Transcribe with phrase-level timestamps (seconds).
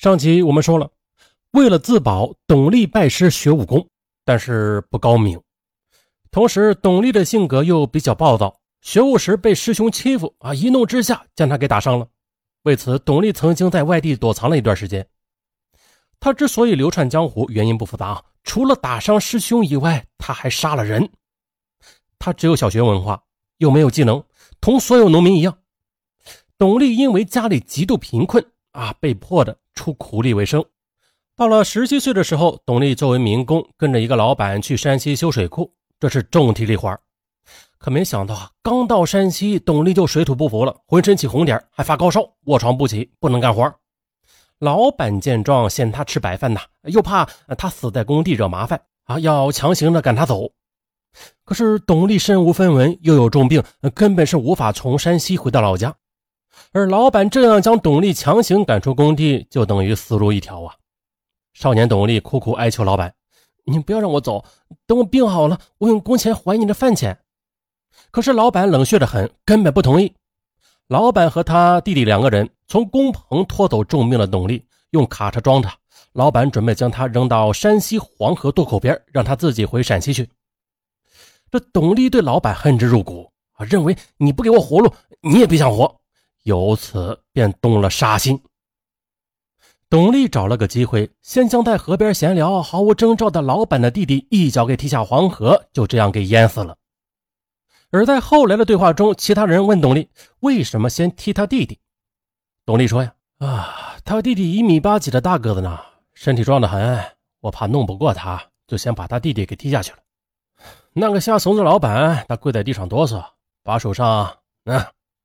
[0.00, 0.90] 上集我们说了，
[1.50, 3.86] 为了自保，董丽拜师学武功，
[4.24, 5.38] 但是不高明。
[6.30, 12.08] 同时，董丽的性格又比较暴躁，学武时被师兄欺负啊，一怒之下将他给打伤了。
[12.62, 15.06] 为此，董丽曾经在外地躲藏了一段时间。
[16.18, 21.10] 他之所以流窜江湖，原因不复杂，除了打伤师兄以外，他还杀了人。
[22.18, 23.22] 他只有小学文化，
[23.58, 24.24] 又没有技能，
[24.62, 25.58] 同所有农民一样。
[26.56, 28.42] 董丽因为家里极度贫困
[28.72, 29.56] 啊，被迫的。
[29.72, 30.62] 出苦力为生，
[31.34, 36.94] 到了十七岁的时候，董丽作为民工，跟着一个老板去山西修水库，这是重体力活
[37.78, 43.72] 可没想到啊，刚到山西，董丽就水土不服了，浑身起红点，还发高烧，卧床不起，不能干活。
[44.58, 50.52] 老板见状，嫌他吃白饭呐，又怕他死在工地惹麻烦啊，要强行的赶他走。
[51.46, 53.62] 可是董丽身无分文，又有重病，
[53.94, 55.96] 根本是无法从山西回到老家。
[56.72, 60.76] 而老板这样将董丽强行赶出工地，就等于死路一条啊！
[61.52, 63.12] 少年董丽苦苦哀求老板
[63.66, 64.44] ：“你不要让我走，
[64.86, 67.18] 等我病好了，我用工钱还你的饭钱。”
[68.12, 70.14] 可是老板冷血的很，根本不同意。
[70.86, 75.68] 老板和他弟弟两个人从工棚拖走重病的董丽，用卡车装着。
[76.12, 80.30] 老板准备将他扔到山西黄河渡口边，让他自己回陕西去。
[81.50, 85.99] 这董丽对老板恨之入骨啊，认为你不给我活路，你也别想活。
[86.42, 88.42] 由此便动了杀心。
[89.88, 96.76] 董丽找了个机会，先将在河边闲聊、毫无征兆的老板的弟弟一脚给踢下黄河，就这样给淹死了。
[97.90, 101.80] 而在后来的对话中，其他人问董丽为什么先踢他弟弟，
[102.64, 105.80] 董丽说：“呀，啊，他弟弟一米八几的大个子呢，
[106.14, 107.04] 身体壮得很，
[107.40, 109.98] 我怕弄不过他，就先把他弟弟给踢下去了。
[110.92, 113.24] 那个瞎怂的老板，他跪在地上哆嗦，
[113.64, 114.80] 把手上，嗯。”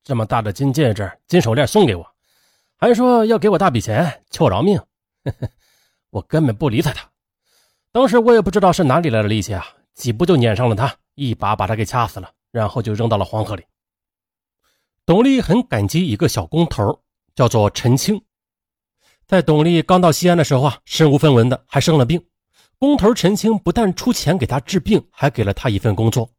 [0.06, 2.06] 这么大的金戒指、金手链送给我，
[2.76, 4.80] 还说要给我大笔钱，求我饶命。
[6.10, 7.10] 我根本不理睬他。
[7.90, 13.64] 当时我也不知道是哪里来的力气啊，几步就撵上了他，一把把他给掐死了，然后就扔到了黄河里。
[15.04, 17.02] 董丽很感激一个小工头，
[17.34, 18.22] 叫做陈青。
[19.26, 22.24] 在董丽刚到西安的时候啊，身无分文的，还生了病。
[22.78, 26.30] 工头陈青不但出钱给他治病，还给了他一份工作。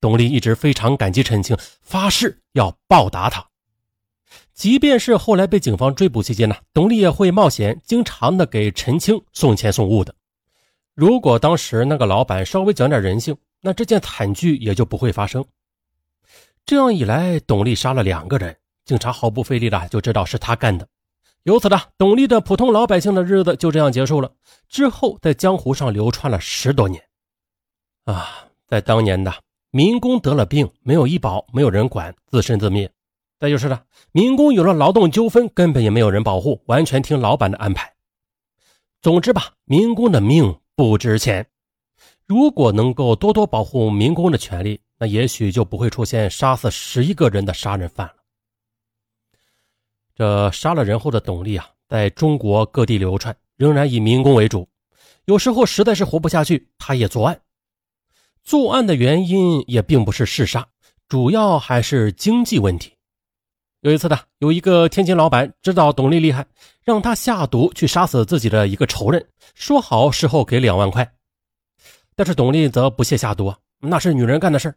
[0.00, 3.46] 董丽一直非常感激陈青，发誓要报答他。
[4.52, 10.14] 即便是后来被警方追捕期间呢，董丽也会冒险，经常的给陈青送钱送物的。
[10.94, 15.44] 如果当时那个老板稍微讲点人性，那这件惨剧也就不会发生。
[16.66, 20.88] 这样一来，董丽杀了两个人，警察毫不费力的就知道是他干的。
[21.44, 24.32] 由此呢，董丽的普通老百姓的日子就这样结束了。
[24.68, 27.02] 之后在江湖上流传了十多年。
[28.04, 29.32] 啊，在当年的。
[29.70, 32.90] 民工得了病，没有医保，没有人管，自生自灭。
[33.38, 33.80] 再就是呢，
[34.12, 37.92] 民工有了劳动纠纷，根本也没有人保护，完全听老板的安排。
[39.00, 41.46] 总之吧，民工的命不值钱。
[42.26, 48.14] 如果能够多多保护民工的权利，那也许就不会出现杀死十一个人的杀人犯了。
[50.14, 54.68] 这杀了人后的董丽啊，在中国各地流窜，仍然以民工为主。
[55.26, 57.40] 有时候实在是活不下去，他也作案。
[58.48, 60.66] 作案的原因也并不是嗜杀，
[61.06, 62.94] 主要还是经济问题。
[63.80, 66.46] 有一次呢，有一个天津老板知道董丽厉害，
[66.82, 69.22] 让他下毒去杀死自己的一个仇人，
[69.54, 71.06] 说好事后给两万块。
[72.16, 74.74] 但是董丽则不屑下毒，那是女人干的事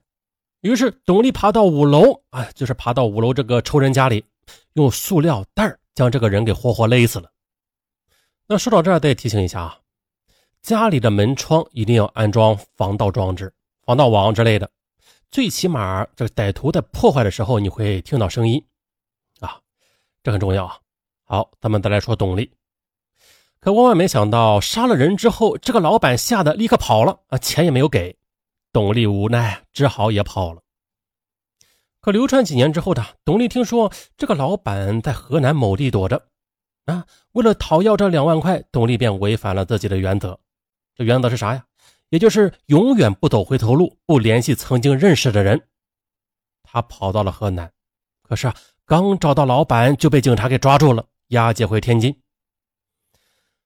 [0.60, 4.22] 于是董丽爬到五楼，啊，就是爬到五楼这个仇人家里，
[4.74, 7.32] 用塑料袋将这个人给活活勒死了。
[8.48, 9.80] 那说到这儿，得提醒一下啊，
[10.62, 13.50] 家里的门窗一定要安装防盗装置。
[13.92, 14.72] 防盗网之类的，
[15.32, 18.66] 最起码这个歹徒在破坏的时候，你会听到声音
[19.42, 19.60] 啊，
[20.24, 20.78] 这很重要啊。
[21.26, 22.54] 好，咱们再来说董丽，
[23.60, 28.18] 可万万没想到，杀了人之后，这个老板吓得立刻跑了啊，钱也没有给，
[28.72, 30.62] 董丽无奈只好也跑了。
[32.00, 36.30] 可流传几年之后的董丽听说这个老板在河南某地躲着
[36.86, 40.40] 啊，为了讨要这两万块，董丽便违反了自己的原则。
[40.96, 41.66] 这原则是啥呀？
[42.12, 45.70] 也就是永远不走回头路，不联系曾经认识的人。
[46.62, 47.72] 他跑到了河南，
[48.22, 48.56] 可是啊，
[48.86, 52.22] 刚找到老板就被警察给抓住了，押解回天津。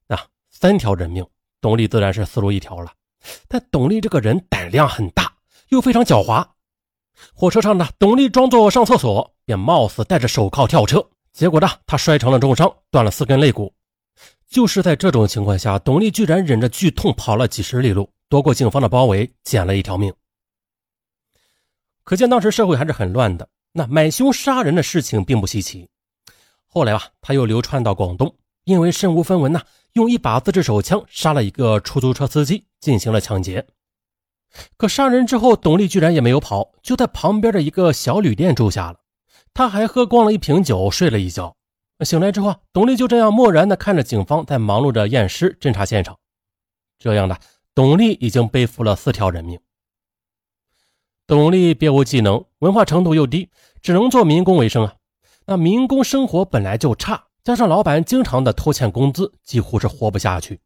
[0.06, 1.26] 那三条人命，
[1.60, 2.94] 董丽自然是死路一条了。
[3.48, 5.38] 但董丽这个人胆量很大，
[5.70, 6.48] 又非常狡猾。
[7.34, 13.74] 火车上呢，董丽装作上厕所，便冒死戴着手铐跳车，结果呢，他摔成了重伤，断了四根肋骨。
[14.48, 18.08] 就是在这种情况下，董丽居然忍着剧痛跑了几十里路。
[18.30, 20.14] 躲过警方的包围，捡了一条命。
[22.04, 23.50] 可见当时社会还是很乱的。
[23.78, 25.90] 那买凶杀人的事情并不稀奇。
[26.66, 28.34] 后来吧，他又流窜到广东，
[28.64, 29.62] 因为身无分文呐，
[29.94, 33.68] 用一把自制手枪杀了一个出租车司机，进行了抢劫。
[34.78, 39.02] 可杀人之后，董丽居然也没有跑，就在旁边的一个小旅店住下了。
[39.54, 41.58] 他还喝光了一瓶酒，睡了一觉。
[42.02, 46.18] 醒来之后，董丽就这样漠然地看着警方在忙碌着验尸、侦查现场。
[46.98, 47.38] 这样的，
[47.76, 49.60] 董丽已经背负了四条人命。
[51.28, 53.50] 董丽别无技能，文化程度又低，
[53.82, 54.96] 只能做民工为生啊。
[55.46, 60.62] 那民工生活本来就差，加上老板经常的拖欠工资，几乎是活不下去。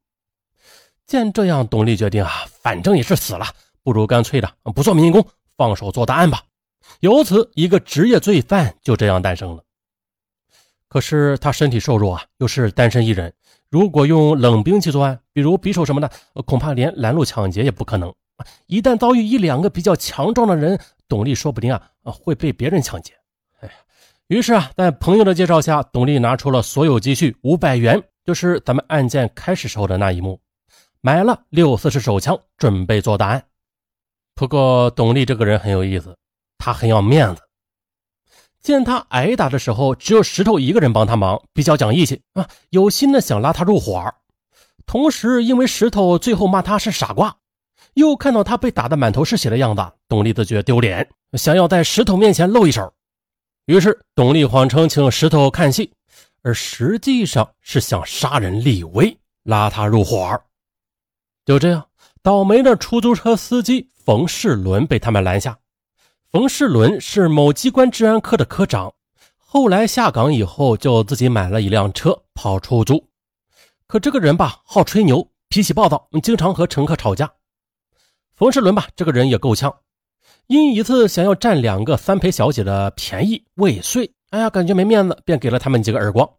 [1.07, 3.47] 见这样，董丽决定啊，反正也是死了。
[3.81, 5.25] 不如干脆的不做民工，
[5.57, 6.43] 放手做大案吧。
[6.99, 9.63] 由此，一个职业罪犯就这样诞生了。
[10.87, 13.33] 可是他身体瘦弱啊，又是单身一人，
[13.69, 16.09] 如果用冷兵器作案，比如匕首什么的，
[16.45, 18.13] 恐怕连拦路抢劫也不可能。
[18.67, 23.13] 一旦遭遇一两个比较强壮的人，董丽说不定啊会被别人抢劫。
[23.59, 23.69] 哎，
[24.27, 30.39] 于是啊，在朋友的介绍下，董丽拿出了所有积蓄五百元，就是咱们案件开始时候的那一幕，
[31.01, 33.43] 买了六四式手枪，准备做大案。
[34.35, 36.15] 不过，董丽这个人很有意思，
[36.57, 37.41] 他很要面子。
[38.69, 44.13] 见他挨打的时候，只有石头一个人帮他忙，比较讲义气啊，有心的想拉他入伙。
[44.85, 47.35] 同时，因为石头最后骂他是傻瓜，
[47.95, 52.93] 又看到他被打得满头是血的样子，董丽自觉得丢脸，想要在石头面前露一手。
[53.65, 55.91] 于是，董丽谎称请石头看戏，
[56.43, 60.39] 而实际上是想杀人立威，拉他入伙。
[61.43, 61.83] 就这样，
[62.21, 63.89] 倒霉的出租车司机。
[64.05, 65.57] 冯世伦被他们拦下。
[66.31, 68.93] 冯世伦是某机关治安科的科长，
[69.35, 73.03] 后来下岗以后就自己买了一辆车跑出租。
[73.87, 77.31] 可这个人吧，好吹牛，脾气暴躁，经常和乘客吵架。
[78.35, 79.75] 冯世伦吧，这个人也够呛，
[80.45, 86.29] 因一次想要占两个三陪小姐的便宜未遂，哎呀，感觉没面子，便给了他们几个耳光。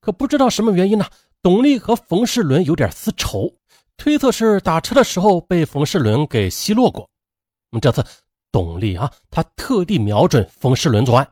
[0.00, 1.04] 可不知道什么原因呢，
[1.42, 3.54] 董丽和冯世伦有点私仇。
[3.98, 7.06] 推测是打车的时候被冯世伦给奚落过。
[7.70, 8.02] 那么这次
[8.52, 11.28] 董丽啊，他特地瞄准冯世伦作案。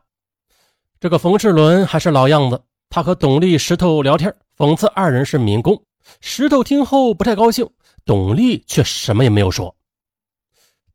[1.00, 5.82] 这个冯世伦还是老样子，他和董丽、石头聊天，讽刺二人是民工。
[6.20, 7.68] 石头听后不太高兴，
[8.04, 9.74] 董丽却什么也没有说。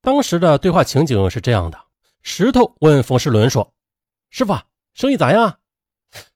[0.01, 1.77] 当时的对话情景是这样的：
[2.21, 3.73] 石头问冯世伦说
[4.31, 4.57] ：“师傅，
[4.93, 5.59] 生意咋样？”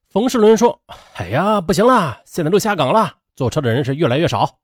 [0.10, 0.82] 冯世伦说
[1.16, 4.60] ：“哎呀，不行了，现在都下岗了，坐车的人是越来越少。”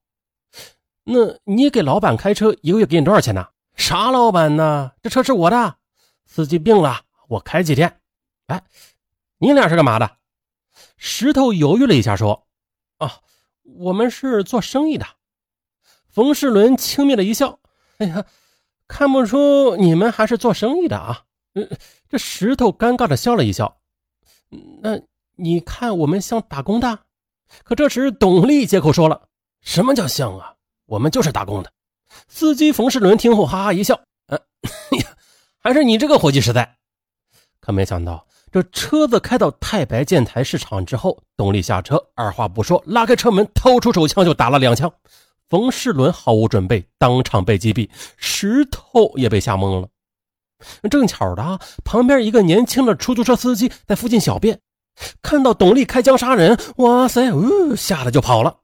[1.03, 3.45] 那你给老板开车一个月给你多少钱呢？
[3.75, 4.91] 啥老板呢？
[5.01, 5.77] 这车是我的，
[6.25, 7.99] 司机病了，我开几天。
[8.47, 8.63] 哎，
[9.37, 10.17] 你俩是干嘛的？
[10.97, 12.47] 石头犹豫了一下，说
[12.99, 13.19] ：“啊，
[13.63, 15.05] 我们是做生意的。”
[16.09, 17.59] 冯世伦轻蔑的一笑
[17.97, 18.25] ：“哎呀，
[18.87, 21.23] 看不出你们还是做生意的啊。”
[21.55, 21.69] 嗯，
[22.09, 23.81] 这石头尴尬的笑了一笑
[24.81, 24.99] ：“那
[25.35, 26.99] 你看我们像打工的？”
[27.63, 29.27] 可这时董丽接口说了
[29.61, 30.55] ：“什么叫像啊？”
[30.85, 31.71] 我们就是打工的，
[32.27, 34.39] 司机冯世伦听后哈哈一笑，嗯，
[35.59, 36.77] 还是你这个伙计实在。
[37.59, 44.91] 可没想到，这车子开到太白建材市场之后，董丽下车，二话不说，拉开车门，掏出手枪就打了两枪。
[45.49, 49.87] 冯世伦毫无准备，当场被击毙，石头也被吓懵了。
[50.89, 54.59] 正巧的，旁边一个年轻的出租车司机在附近小便，
[55.21, 58.57] 看到董丽开枪杀人，哇塞，呜，吓得就跑了。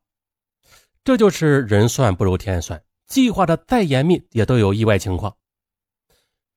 [1.04, 5.36] 这就是人算不如天算，计划的再严密也都有意外情况。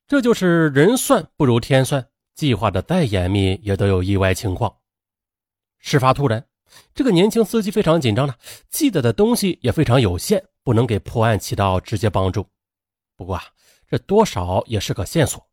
[0.06, 4.76] 这就是人算不如天算，计划的再严密也都有意外情况。
[5.78, 6.46] 事发突然，
[6.94, 8.34] 这个年轻司机非常紧张呢，
[8.68, 12.46] 记得的东西也非常有限，不能给破案起到直接帮助。
[13.16, 13.42] 不过啊，
[13.88, 15.44] 这多少也是个线索。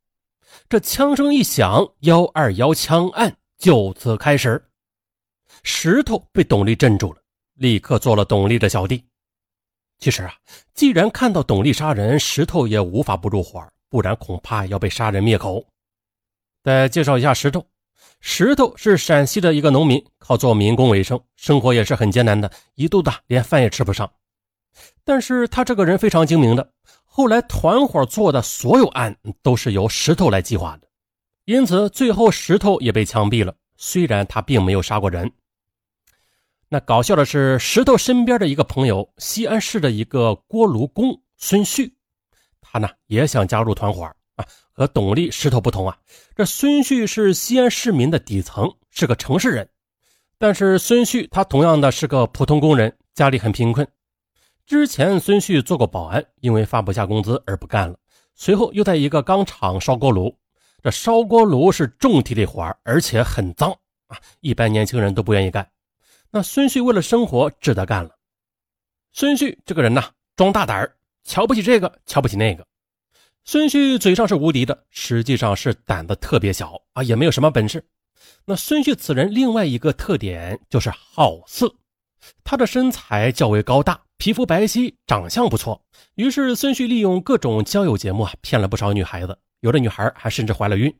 [0.67, 4.69] 这枪声一响，幺二幺枪案就此开始。
[5.63, 7.21] 石头被董丽镇住了。
[7.55, 9.08] 立刻做了董丽的小弟。
[9.99, 10.33] 其实啊，
[10.73, 15.65] 既然看到董丽杀人，石头也无法不入伙，不然恐怕要被杀人灭口。
[16.63, 17.65] 再介绍一下石头，
[18.21, 24.09] 石头是陕西的一个农民，靠做民工为生，生活也是很艰难的，一度的连饭也吃不上。
[25.03, 26.71] 但是他这个人非常精明的，
[27.03, 30.87] 后来团伙做的所有案都是由石头来计划的，
[31.43, 33.53] 因此最后石头也被枪毙了。
[33.75, 35.29] 虽然他并没有杀过人。
[36.71, 41.95] 那搞笑的是，石头身边的一个朋友，西安市的一个锅炉工孙旭，
[42.61, 44.03] 他呢也想加入团伙
[44.35, 44.45] 啊。
[44.71, 45.97] 和董力、石头不同啊，
[46.35, 49.67] 这孙旭是西安市民的底层，是个城市人。
[50.37, 53.85] 但是孙旭他同样的是个普通工人，家里很贫困。
[54.65, 57.97] 之前孙旭做过保安，因为发不下工资而不干了。
[58.35, 60.33] 随后又在一个钢厂烧锅炉，
[60.81, 63.71] 这烧锅炉是重体力活而且很脏
[64.07, 65.67] 啊，一般年轻人都不愿意干。
[66.31, 68.15] 那孙旭为了生活只得干了。
[69.11, 72.65] 孙旭这个人呐，装大胆儿，瞧不起这个，瞧不起那个。
[73.45, 77.83] 孙旭嘴上是无敌的，实际上是胆子特别小啊，也没有什么本事。
[78.45, 81.73] 那孙旭此人另外一个特点就是好色，
[82.43, 85.81] 他的身材较为高大，皮肤白皙，长相不错。
[86.13, 90.93] 于是孙旭利用各种交友节目啊，骗了不少女孩子，有的女孩还甚至怀了孕。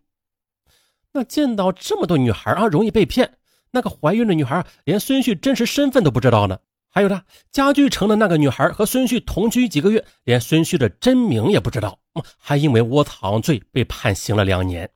[1.12, 3.38] 那见到这么多女孩啊，容易被骗。
[3.71, 6.57] 那个怀孕的女孩连孙旭真实身份都不知道呢。
[6.91, 7.21] 还有呢
[7.51, 11.99] 家具城的那个女孩和孙旭同居几个月，连孙旭的真名也不知道，
[12.38, 14.89] 还因为窝藏罪被判刑了两年。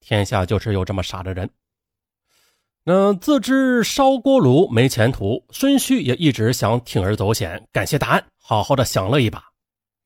[0.00, 1.48] 天下就是有这么傻的人。
[2.82, 9.44] 那自知烧锅炉没前途，孙旭也一直想铤而走险，感谢答案，好好的享乐一把。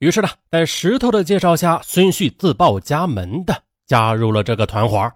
[0.01, 5.11] 于是呢，在石头的介绍下，孙旭自报家门的加入了这个团伙。